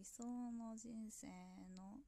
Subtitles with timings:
[0.00, 1.26] 理想の人生
[1.76, 2.00] の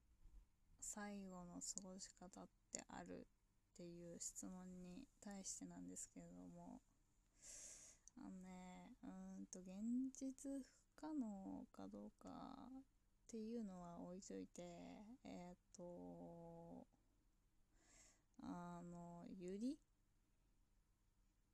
[0.81, 6.81] 最後の過ごし方ってあるっていう質問に対してなんですけれども
[8.17, 9.69] あのねうんと現
[10.19, 10.65] 実
[10.97, 12.83] 不可能かどうかっ
[13.31, 14.63] ていうのは置いといて
[15.27, 16.87] えっ、ー、と
[18.43, 19.77] あのユリ？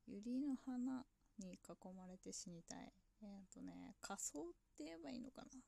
[0.07, 1.03] ユリの花
[1.37, 2.93] に囲まれて死にたい。
[3.21, 4.43] えっ、ー、とね仮想っ
[4.77, 5.59] て言えばいいのかな？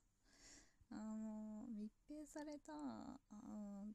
[0.92, 3.36] あの密閉されたう
[3.88, 3.92] ん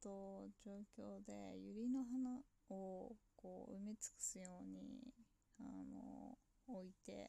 [0.00, 2.40] と状況でユリの花
[2.70, 5.12] をこう埋め尽くすように
[5.60, 7.28] あの置いて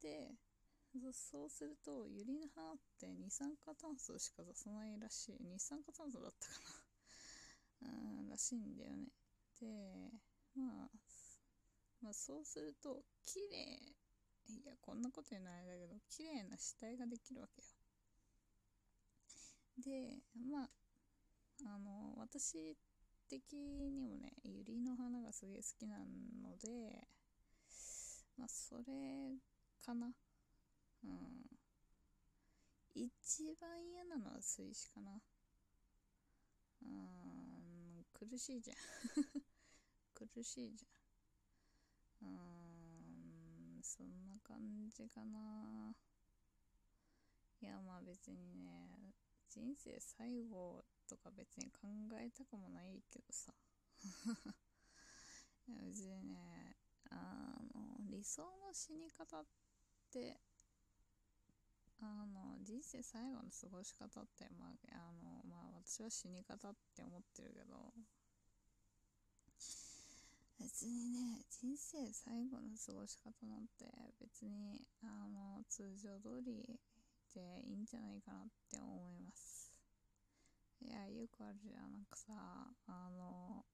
[0.00, 0.36] で
[1.12, 6.52] そうするとユリの花って二酸化炭素しか出さないらしい二酸化炭素だったか
[7.80, 9.08] な うんらしいんだよね。
[9.60, 10.10] で
[10.54, 10.90] まあ
[12.00, 13.94] まあそうすると綺麗
[14.48, 17.68] いやこんなこと言うのあれだけど綺麗な死体ができるわけよ。
[19.78, 20.18] で
[20.50, 20.68] まあ
[21.64, 22.76] あの私
[23.28, 27.06] 的にもねユリの花がすげえ好きなので
[28.36, 29.38] まあそれ
[29.84, 30.12] かな。
[31.04, 31.12] うん。
[32.94, 35.12] 一番嫌なのは水死かな。
[36.82, 38.76] うん苦しいじゃん。
[40.14, 42.28] 苦しいじゃん。
[42.28, 45.94] うんそんな感じかな。
[47.60, 49.14] いやまあ別にね
[49.48, 51.88] 人生最後とか別に考
[52.20, 53.54] えたくもないけどさ。
[55.68, 56.76] いや別にね
[57.10, 59.46] あの理想の死に方っ
[60.10, 60.40] て
[61.98, 67.94] あの人生最後の過ごし方って、まあ、あのまあ私は死に方って思ってるけど。
[70.58, 73.84] 別にね人生最後の過ごし方なんて
[74.18, 76.80] 別にあの通常通り
[77.36, 79.70] でいいんじゃないかなって思います。
[80.80, 81.92] いやよくあるじゃん。
[81.92, 82.32] なんかさ
[82.86, 83.64] あの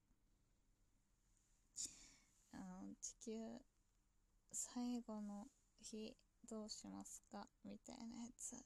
[2.51, 3.63] あの地球
[4.51, 5.47] 最後の
[5.81, 6.17] 日
[6.51, 7.47] どうしますか？
[7.65, 8.57] みたいなやつ。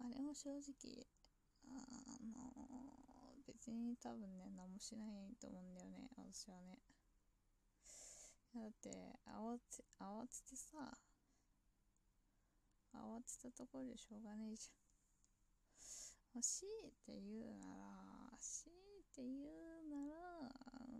[0.00, 1.06] あれも正直
[1.64, 1.72] あ
[2.22, 2.52] の
[3.46, 6.78] 別に多分ね何もしないと思うんだよね私はね。
[8.54, 8.90] だって
[9.26, 10.98] 慌て慌ててさ
[13.18, 16.42] 慌てたところでしょうがねえじゃん。
[16.42, 20.14] 強いて言うなら、強いて言うなら、
[20.86, 20.94] う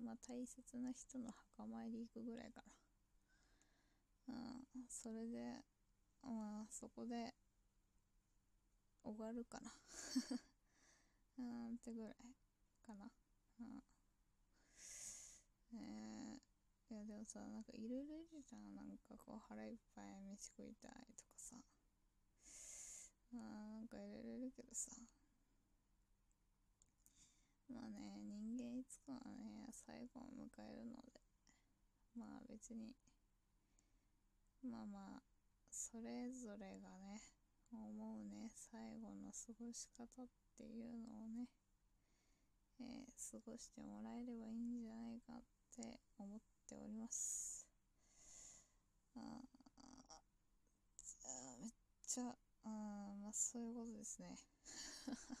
[0.00, 2.72] ん、まあ大切な人の墓参り行くぐらいかな。
[4.28, 5.60] うん、それで、
[6.22, 7.34] まあそこで
[9.04, 9.70] 終わるかな。
[11.36, 12.14] うんってぐらい
[12.86, 13.10] かな。
[13.60, 13.82] うん。
[15.74, 16.54] えー
[17.24, 18.74] いやでもさなんかいろいろいるじゃん。
[18.76, 21.56] なんかこう腹いっぱい飯食いたいとかさ。
[23.32, 24.92] まあなんかいろいろいるけどさ。
[27.72, 31.24] まあね人間いつかはね最後を迎えるので。
[32.14, 32.92] まあ別に。
[34.62, 35.22] まあまあ
[35.70, 37.22] それぞれがね
[37.72, 37.88] 思
[38.20, 41.48] うね最後の過ごし方っていうのをね、
[42.80, 45.42] えー、過ごしてもらえればいいんじゃないかっ
[45.74, 47.66] て思ってております。
[49.16, 49.22] ああ
[51.60, 51.70] めっ
[52.06, 52.24] ちゃ
[52.64, 52.68] あ
[53.22, 54.36] まあそういうことですね。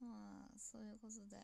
[0.00, 1.36] まあそういうことで、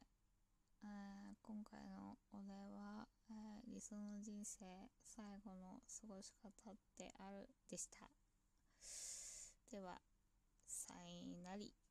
[0.83, 8.11] え今回のお題は、えー、理想の人生最後の過ごし方ってあるでした。
[9.71, 10.01] では
[10.67, 11.84] さいなり。